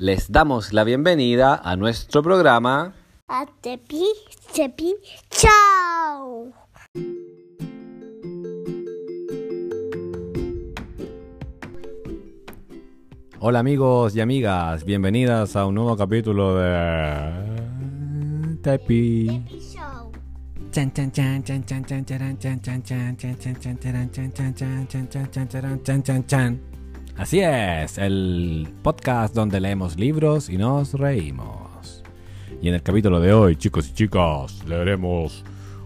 [0.00, 2.94] Les damos la bienvenida a nuestro programa.
[3.26, 4.04] A Tepi,
[4.54, 4.94] Tepi,
[5.28, 6.52] chao.
[13.40, 17.32] Hola amigos y amigas, bienvenidas a un nuevo capítulo de
[18.62, 19.26] Tepi.
[19.26, 20.12] Tepi Show.
[27.18, 32.04] Así es, el podcast donde leemos libros y nos reímos.
[32.62, 35.44] Y en el capítulo de hoy, chicos y chicas, leeremos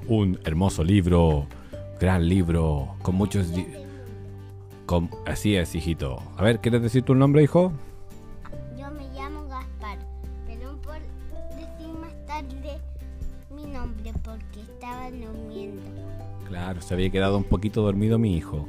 [0.09, 1.47] un hermoso libro,
[1.99, 3.47] gran libro, con muchos...
[4.85, 5.09] Con...
[5.27, 6.23] Así es, hijito.
[6.37, 7.73] A ver, ¿quieres decir tu nombre, hijo?
[8.79, 9.97] Yo me llamo Gaspar.
[10.47, 10.99] Perdón por
[11.57, 12.79] decir más tarde
[13.51, 15.81] mi nombre porque estaba durmiendo.
[16.47, 18.69] Claro, se había quedado un poquito dormido mi hijo.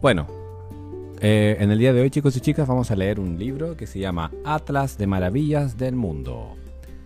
[0.00, 0.37] Bueno,
[1.20, 3.86] eh, en el día de hoy, chicos y chicas, vamos a leer un libro que
[3.86, 6.56] se llama Atlas de Maravillas del Mundo.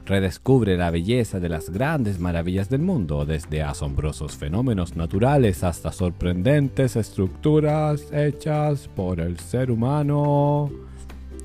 [0.05, 6.97] Redescubre la belleza de las grandes maravillas del mundo, desde asombrosos fenómenos naturales hasta sorprendentes
[6.97, 10.71] estructuras hechas por el ser humano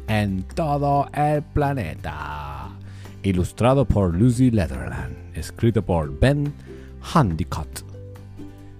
[0.07, 2.69] en todo el planeta.
[3.23, 6.51] Ilustrado por Lucy Letherland, escrito por Ben
[7.13, 7.83] Handicott.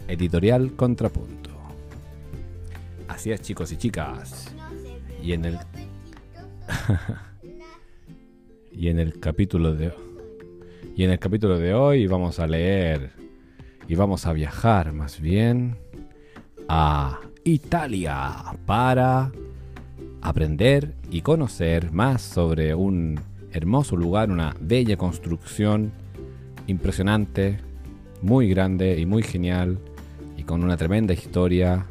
[0.08, 1.47] Editorial Contrapunto.
[3.08, 4.54] Así es, chicos y chicas.
[5.24, 5.58] Y en el,
[8.72, 9.94] y en el capítulo de
[10.96, 13.12] y en el capítulo de hoy vamos a leer
[13.88, 15.78] y vamos a viajar más bien
[16.68, 18.34] a Italia
[18.66, 19.32] para
[20.22, 23.20] aprender y conocer más sobre un
[23.52, 25.92] hermoso lugar, una bella construcción
[26.66, 27.60] impresionante,
[28.22, 29.80] muy grande y muy genial
[30.36, 31.86] y con una tremenda historia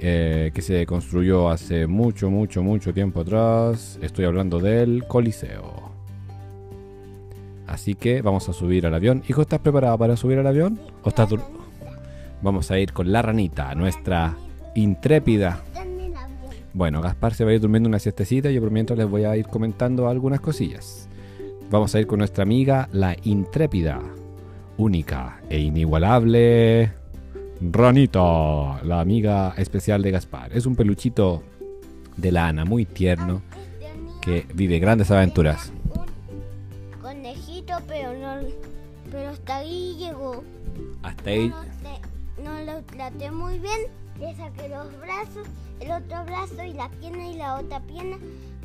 [0.00, 3.98] eh, que se construyó hace mucho, mucho, mucho tiempo atrás.
[4.02, 5.92] Estoy hablando del Coliseo.
[7.66, 9.22] Así que vamos a subir al avión.
[9.28, 10.78] Hijo, ¿estás preparado para subir al avión?
[11.02, 11.30] ¿O estás
[12.42, 14.36] Vamos a ir con la ranita, nuestra
[14.74, 15.62] intrépida.
[16.74, 19.24] Bueno, Gaspar se va a ir durmiendo una siestecita y yo por mientras les voy
[19.24, 21.08] a ir comentando algunas cosillas.
[21.70, 24.00] Vamos a ir con nuestra amiga, la intrépida,
[24.76, 27.01] única e inigualable
[27.70, 30.52] Ranita, la amiga especial de Gaspar.
[30.52, 31.42] Es un peluchito
[32.16, 33.42] de lana muy tierno
[34.20, 35.72] que vive grandes aventuras.
[36.94, 38.46] un conejito, pero no.
[39.10, 40.42] Pero hasta ahí llegó.
[41.02, 43.80] Hasta ahí, No, te- no lo traté muy bien.
[44.18, 45.46] Le saqué los brazos,
[45.80, 48.16] el otro brazo y la pierna y la otra pierna.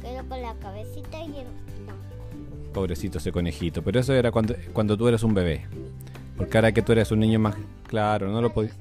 [0.02, 1.46] Quedó con la cabecita y el.
[1.86, 2.74] No.
[2.74, 3.82] pobrecito ese conejito.
[3.84, 5.66] Pero eso era cuando, cuando tú eras un bebé.
[6.36, 7.56] Porque ahora que tú eres un niño más
[7.88, 8.76] claro, no lo podías,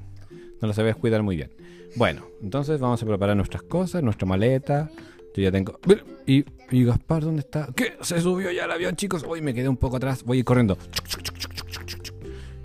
[0.61, 1.51] no lo sabías cuidar muy bien.
[1.97, 4.91] Bueno, entonces vamos a preparar nuestras cosas, nuestra maleta.
[5.35, 5.79] Yo ya tengo.
[6.27, 7.69] ¿Y, y Gaspar dónde está?
[7.75, 7.97] ¿Qué?
[8.01, 9.25] Se subió ya el avión, chicos.
[9.27, 10.25] Hoy me quedé un poco atrás.
[10.25, 10.79] Voy a ir corriendo.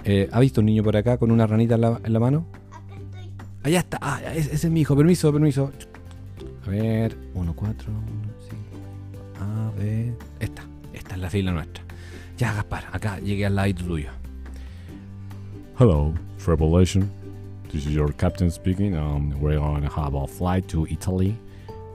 [0.03, 2.47] Eh, ¿Ha visto un niño por acá con una ranita en la, en la mano?
[3.63, 3.99] Allá está.
[4.01, 4.95] Ah, ese, ese es mi hijo.
[4.95, 5.71] Permiso, permiso.
[6.65, 7.15] A ver.
[7.33, 8.01] 1, 4, 1,
[9.37, 9.43] 5.
[9.43, 10.13] A ver.
[10.39, 10.63] Esta.
[10.93, 11.83] Esta es la fila nuestra.
[12.37, 12.85] Ya, Gaspar.
[12.91, 14.09] Acá llegué al ladito tuyo.
[15.79, 16.13] Hello,
[16.45, 17.20] Revelation.
[17.71, 18.97] This is your captain speaking.
[18.97, 21.37] Um, we're to have a flight to Italy.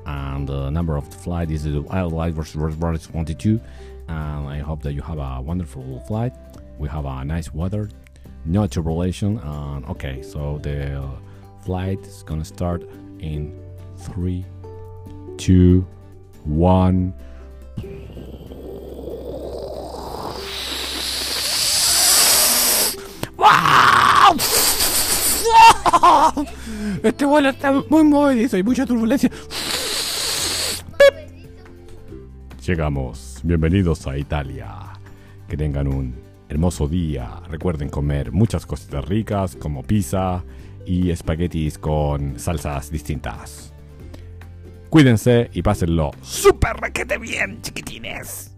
[0.07, 3.61] And the number of the flight is the Wildlife versus 22.
[4.09, 6.33] And I hope that you have a wonderful flight.
[6.79, 7.91] We have a nice weather,
[8.47, 9.39] no tribulation.
[9.41, 11.07] Um, okay, so the
[11.63, 12.83] flight is gonna start
[13.19, 13.61] in
[13.99, 14.47] three,
[15.37, 15.87] two,
[16.45, 17.13] one.
[27.03, 29.31] Este vuelo está muy movedizo y mucha turbulencia.
[32.67, 33.41] Llegamos.
[33.43, 34.93] Bienvenidos a Italia.
[35.49, 36.15] Que tengan un
[36.49, 37.41] hermoso día.
[37.49, 40.45] Recuerden comer muchas cositas ricas como pizza
[40.85, 43.73] y espaguetis con salsas distintas.
[44.91, 48.53] Cuídense y pásenlo súper requete bien, chiquitines.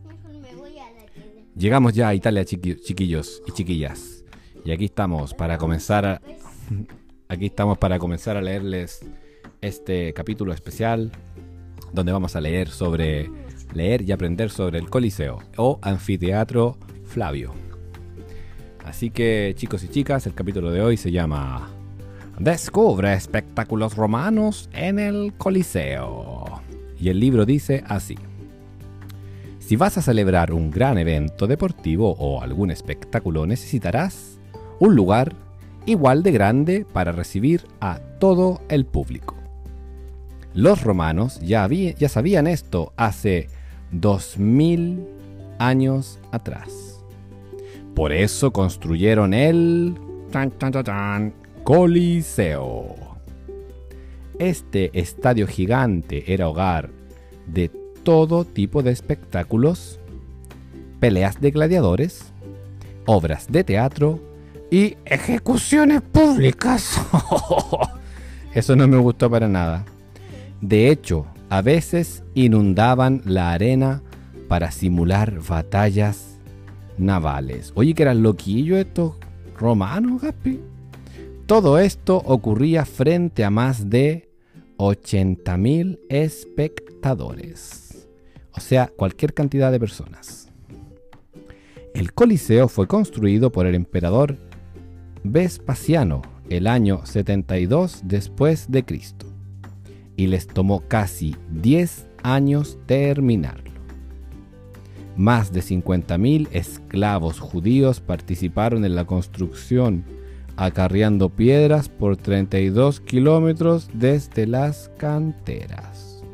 [1.57, 4.25] Llegamos ya a Italia, chiqui- chiquillos y chiquillas.
[4.65, 6.21] Y aquí estamos para comenzar
[7.29, 9.01] aquí estamos para comenzar a leerles
[9.61, 11.13] este capítulo especial
[11.93, 13.31] donde vamos a leer sobre
[13.75, 17.53] leer y aprender sobre el Coliseo o Anfiteatro Flavio.
[18.85, 21.69] Así que, chicos y chicas, el capítulo de hoy se llama
[22.39, 26.63] Descubre espectáculos romanos en el Coliseo.
[26.99, 28.17] Y el libro dice así:
[29.59, 34.41] Si vas a celebrar un gran evento deportivo o algún espectáculo, necesitarás
[34.79, 35.35] un lugar
[35.89, 39.35] igual de grande para recibir a todo el público.
[40.55, 43.49] Los romanos ya, había- ya sabían esto hace
[43.93, 45.07] 2000
[45.59, 47.03] años atrás.
[47.95, 49.95] Por eso construyeron el
[51.65, 52.95] Coliseo.
[54.39, 56.91] Este estadio gigante era hogar
[57.47, 57.71] de
[58.05, 59.99] todo tipo de espectáculos,
[61.01, 62.33] peleas de gladiadores,
[63.07, 64.21] obras de teatro
[64.71, 67.01] y ejecuciones públicas.
[68.55, 69.85] Eso no me gustó para nada.
[70.61, 74.03] De hecho, a veces inundaban la arena
[74.49, 76.39] para simular batallas
[76.97, 77.73] navales.
[77.75, 79.15] Oye, que eran loquillos estos
[79.59, 80.61] romanos, Gaspi.
[81.47, 84.29] Todo esto ocurría frente a más de
[84.77, 88.09] 80.000 espectadores.
[88.53, 90.49] O sea, cualquier cantidad de personas.
[91.95, 94.37] El Coliseo fue construido por el emperador
[95.31, 99.27] Vespasiano el año 72 después de Cristo
[100.17, 103.71] y les tomó casi 10 años terminarlo.
[105.19, 110.03] Más de 50.000 esclavos judíos participaron en la construcción,
[110.57, 116.25] acarreando piedras por 32 kilómetros desde las canteras.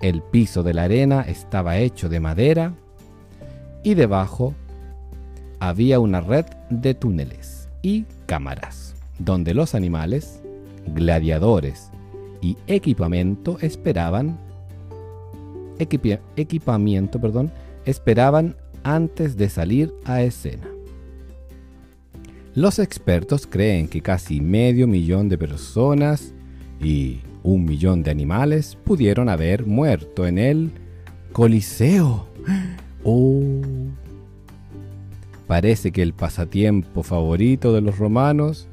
[0.00, 2.72] El piso de la arena estaba hecho de madera
[3.82, 4.54] y debajo
[5.60, 10.42] había una red de túneles y cámaras, donde los animales,
[10.94, 11.90] gladiadores
[12.40, 14.38] y equipamiento esperaban
[16.36, 17.52] equipamiento, perdón,
[17.84, 20.68] esperaban antes de salir a escena.
[22.54, 26.32] Los expertos creen que casi medio millón de personas
[26.80, 30.70] y un millón de animales pudieron haber muerto en el
[31.32, 32.26] Coliseo.
[33.08, 33.62] Oh.
[35.46, 38.68] Parece que el pasatiempo favorito de los romanos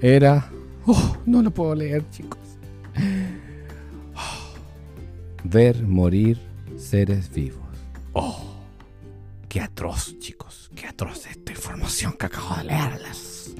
[0.00, 0.50] era...
[0.86, 2.40] Oh, no lo puedo leer, chicos.
[5.44, 6.38] Ver morir
[6.76, 7.66] seres vivos.
[8.12, 8.40] Oh,
[9.48, 10.70] qué atroz, chicos.
[10.74, 13.54] Qué atroz esta información que acabo de leerles.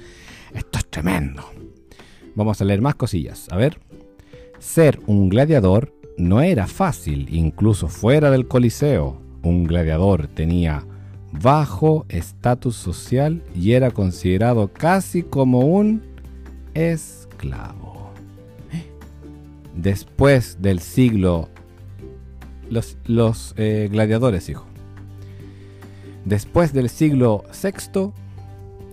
[0.55, 1.43] Esto es tremendo.
[2.35, 3.47] Vamos a leer más cosillas.
[3.51, 3.81] A ver.
[4.59, 9.21] Ser un gladiador no era fácil, incluso fuera del Coliseo.
[9.43, 10.85] Un gladiador tenía
[11.43, 16.03] bajo estatus social y era considerado casi como un
[16.75, 18.11] esclavo.
[19.75, 21.49] Después del siglo...
[22.69, 24.67] Los, eh, gladiadores, hijo.
[26.25, 28.11] Después del siglo VI,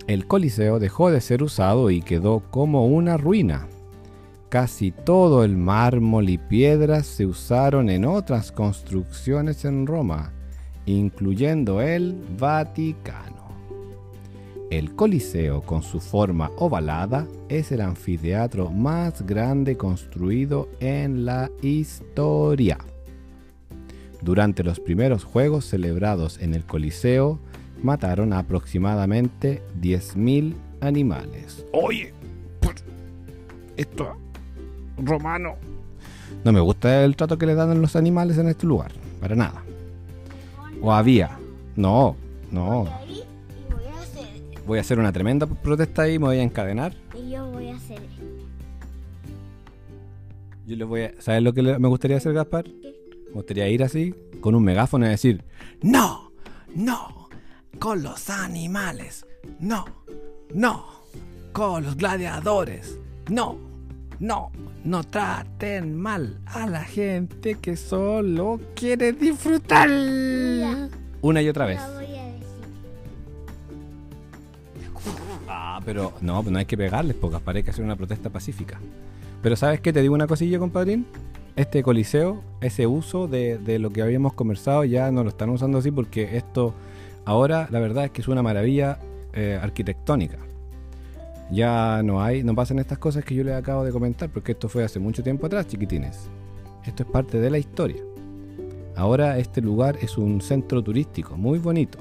[0.06, 3.66] el Coliseo dejó de ser usado y quedó como una ruina.
[4.48, 10.32] Casi todo el mármol y piedras se usaron en otras construcciones en Roma,
[10.86, 13.34] incluyendo el Vaticano.
[14.70, 22.78] El Coliseo, con su forma ovalada, es el anfiteatro más grande construido en la historia.
[24.20, 27.38] Durante los primeros juegos celebrados en el Coliseo,
[27.82, 31.66] mataron a aproximadamente 10.000 animales.
[31.72, 32.12] Oye,
[32.60, 32.82] pues,
[33.76, 34.16] esto
[34.96, 35.56] romano.
[36.44, 39.34] No me gusta el trato que le dan a los animales en este lugar, para
[39.34, 39.63] nada.
[40.84, 41.38] O había.
[41.76, 42.14] No,
[42.50, 42.86] no.
[44.66, 44.98] Voy a hacer.
[44.98, 46.94] Una tremenda protesta ahí, me voy a encadenar.
[47.14, 48.00] Y yo voy a hacer.
[50.66, 51.14] Yo le voy a.
[51.20, 52.66] ¿Sabes lo que me gustaría hacer, Gaspar?
[52.68, 55.42] Me gustaría ir así, con un megáfono y decir:
[55.80, 56.32] ¡No!
[56.74, 57.30] ¡No!
[57.78, 59.26] ¡Con los animales!
[59.58, 59.86] ¡No!
[60.52, 60.84] ¡No!
[61.52, 62.98] ¡Con los gladiadores!
[63.30, 63.56] ¡No!
[64.20, 64.50] ¡No!
[64.84, 69.88] No traten mal a la gente que solo quiere disfrutar.
[69.88, 70.88] Mira,
[71.22, 71.78] Una y otra vez.
[71.80, 72.44] la voy a decir.
[75.48, 78.78] Ah, pero no, no hay que pegarles, porque hay que hacer una protesta pacífica.
[79.42, 79.92] Pero ¿sabes qué?
[79.92, 81.06] Te digo una cosilla, compadrín.
[81.56, 85.78] Este coliseo, ese uso de, de lo que habíamos conversado, ya no lo están usando
[85.78, 86.74] así porque esto
[87.24, 88.98] ahora la verdad es que es una maravilla
[89.32, 90.38] eh, arquitectónica.
[91.54, 94.68] Ya no hay, no pasan estas cosas que yo les acabo de comentar, porque esto
[94.68, 96.28] fue hace mucho tiempo atrás, chiquitines.
[96.84, 98.02] Esto es parte de la historia.
[98.96, 101.98] Ahora este lugar es un centro turístico muy bonito.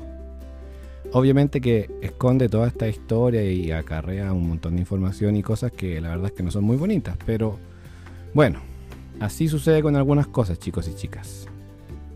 [1.11, 6.01] Obviamente que esconde toda esta historia y acarrea un montón de información y cosas que
[6.01, 7.59] la verdad es que no son muy bonitas, pero
[8.33, 8.59] bueno,
[9.19, 11.47] así sucede con algunas cosas, chicos y chicas.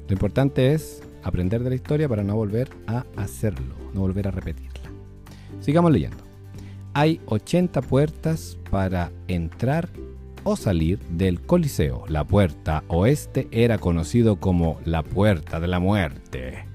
[0.07, 4.31] Lo importante es aprender de la historia para no volver a hacerlo, no volver a
[4.31, 4.89] repetirla.
[5.59, 6.26] Sigamos leyendo.
[6.99, 9.87] Hay 80 puertas para entrar
[10.43, 12.05] o salir del Coliseo.
[12.07, 16.65] La puerta oeste era conocido como la puerta de la muerte,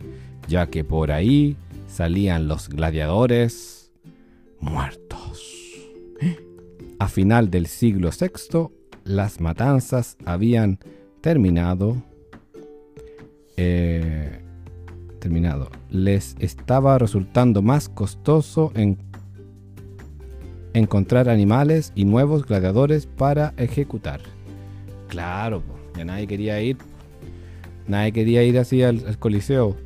[0.47, 1.57] ya que por ahí
[1.88, 3.91] salían los gladiadores
[4.61, 5.43] muertos.
[7.00, 8.69] A final del siglo VI,
[9.02, 10.79] las matanzas habían
[11.21, 12.00] terminado,
[13.57, 14.41] eh,
[15.19, 19.11] terminado, les estaba resultando más costoso en
[20.75, 24.21] encontrar animales y nuevos gladiadores para ejecutar.
[25.09, 25.62] Claro,
[25.97, 26.79] ya nadie quería ir,
[27.87, 29.76] nadie quería ir así al, coliseo.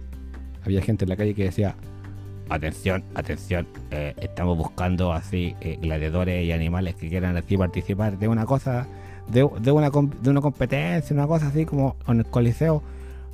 [0.65, 1.77] Había gente en la calle que decía,
[2.49, 8.29] atención, atención, eh, estamos buscando así eh, gladiadores y animales que quieran así participar de
[8.29, 8.87] una cosa,
[9.29, 12.83] de, una, de una competencia, una cosa así como en el coliseo.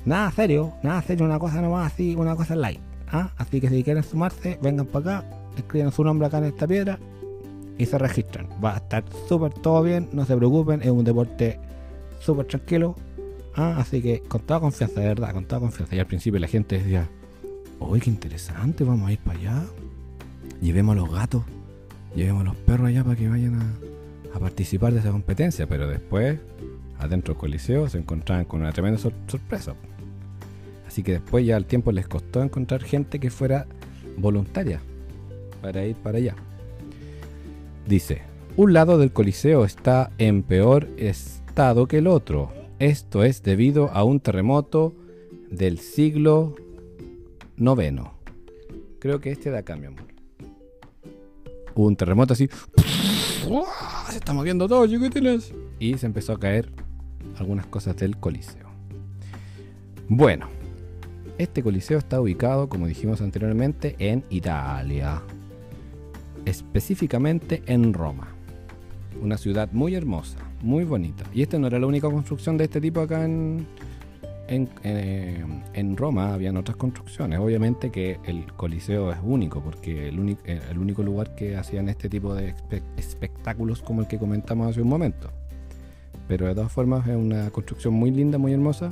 [0.05, 2.81] Nada serio, nada serio, una cosa nomás así, una cosa light.
[3.11, 3.29] ¿ah?
[3.37, 6.99] Así que si quieren sumarse, vengan para acá, escriban su nombre acá en esta piedra
[7.77, 8.47] y se registran.
[8.63, 11.59] Va a estar súper todo bien, no se preocupen, es un deporte
[12.19, 12.95] súper tranquilo.
[13.55, 13.75] ¿ah?
[13.77, 15.95] Así que con toda confianza, de verdad, con toda confianza.
[15.95, 17.09] Y al principio la gente decía,
[17.79, 19.63] uy, qué interesante, vamos a ir para allá.
[20.61, 21.43] Llevemos a los gatos,
[22.15, 25.67] llevemos a los perros allá para que vayan a, participar de esa competencia.
[25.67, 26.39] Pero después,
[26.99, 29.75] adentro del coliseo, se encontraban con una tremenda sorpresa.
[30.87, 33.65] Así que después ya al tiempo les costó encontrar gente que fuera
[34.17, 34.79] voluntaria
[35.61, 36.35] para ir para allá.
[37.87, 38.21] Dice,
[38.55, 42.51] un lado del Coliseo está en peor estado que el otro.
[42.79, 44.93] Esto es debido a un terremoto
[45.51, 46.55] del siglo
[47.57, 48.03] IX.
[48.99, 50.05] Creo que este da cambio, amor.
[51.75, 52.49] un terremoto así.
[54.09, 55.53] Se está moviendo todo, chiquitines.
[55.77, 56.71] Y se empezó a caer
[57.37, 58.69] algunas cosas del Coliseo.
[60.07, 60.47] Bueno,
[61.37, 65.21] este Coliseo está ubicado, como dijimos anteriormente, en Italia
[66.45, 68.27] específicamente en Roma.
[69.21, 71.23] Una ciudad muy hermosa, muy bonita.
[71.33, 73.65] Y esta no era la única construcción de este tipo acá en,
[74.47, 75.45] en, eh,
[75.95, 77.39] Roma, habían otras construcciones.
[77.39, 82.09] Obviamente que el Coliseo es único, porque el, eh, el único lugar que hacían este
[82.09, 82.53] tipo de
[82.97, 85.29] espectáculos como el que comentamos hace un momento.
[86.27, 88.91] Pero de todas formas es una construcción muy linda, muy hermosa,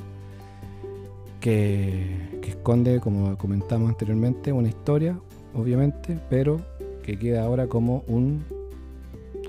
[1.39, 5.19] que, que esconde, como comentamos anteriormente, una historia,
[5.53, 6.61] obviamente, pero
[7.01, 8.43] que queda ahora como un,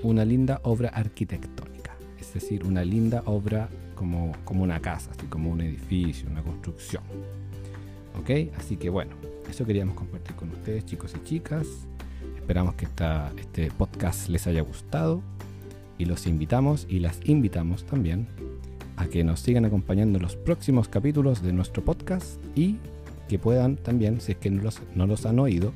[0.01, 5.49] una linda obra arquitectónica, es decir, una linda obra como, como una casa, así como
[5.51, 7.03] un edificio, una construcción.
[8.19, 8.55] ¿Ok?
[8.57, 9.15] Así que bueno,
[9.49, 11.67] eso queríamos compartir con ustedes, chicos y chicas.
[12.35, 15.21] Esperamos que esta, este podcast les haya gustado
[15.97, 18.27] y los invitamos y las invitamos también
[18.97, 22.77] a que nos sigan acompañando en los próximos capítulos de nuestro podcast y
[23.27, 25.71] que puedan también, si es que no los, no los han oído,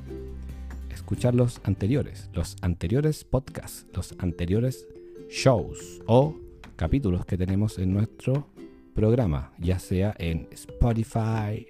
[0.98, 4.88] escuchar los anteriores, los anteriores podcasts, los anteriores
[5.30, 6.36] shows o
[6.76, 8.48] capítulos que tenemos en nuestro
[8.96, 11.68] programa, ya sea en Spotify,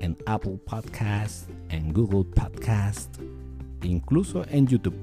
[0.00, 3.18] en Apple Podcast, en Google Podcast,
[3.82, 4.94] incluso en YouTube.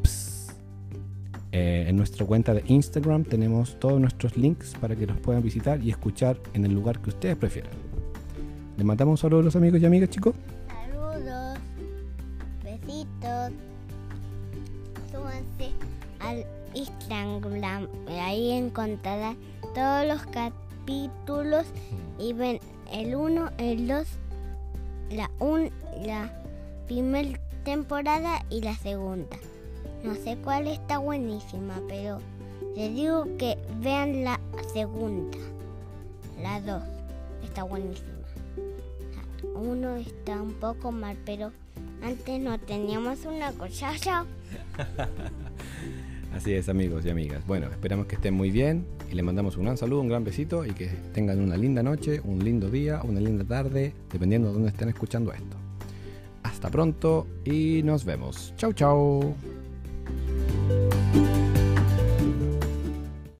[1.51, 5.84] Eh, en nuestra cuenta de Instagram tenemos todos nuestros links para que los puedan visitar
[5.84, 7.72] y escuchar en el lugar que ustedes prefieran.
[8.77, 10.34] Les mandamos un saludo a los amigos y amigas, chicos.
[13.21, 13.65] Besitos
[16.19, 17.88] al Instagram.
[18.07, 19.38] Ahí encontrarán
[19.74, 21.65] todos los capítulos
[22.19, 22.59] y ven
[22.91, 24.07] el 1, el 2,
[25.12, 25.69] la, un,
[26.05, 26.31] la
[26.88, 29.38] primera temporada y la segunda.
[30.03, 32.19] No sé cuál está buenísima, pero
[32.75, 34.39] les digo que vean la
[34.74, 35.38] segunda.
[36.41, 36.83] La 2
[37.43, 38.12] está buenísima.
[39.15, 41.51] La 1 está un poco mal, pero
[42.01, 43.93] antes no teníamos una cosa.
[46.35, 47.45] Así es, amigos y amigas.
[47.47, 50.65] Bueno, esperamos que estén muy bien y les mandamos un gran saludo, un gran besito
[50.65, 54.69] y que tengan una linda noche, un lindo día, una linda tarde, dependiendo de dónde
[54.69, 55.55] estén escuchando esto.
[56.43, 58.53] Hasta pronto y nos vemos.
[58.57, 59.33] Chau, chau.